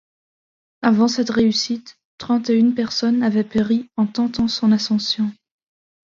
Avant 0.81 1.07
cette 1.07 1.29
réussite, 1.29 1.99
trente 2.17 2.49
et 2.49 2.57
une 2.57 2.73
personnes 2.73 3.21
avaient 3.21 3.43
péri 3.43 3.91
en 3.97 4.07
tentant 4.07 4.47
son 4.47 4.71
ascension. 4.71 5.31